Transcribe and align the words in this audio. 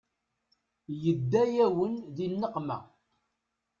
Yedda-yawen 1.03 1.93
di 2.15 2.25
nneqma. 2.29 2.77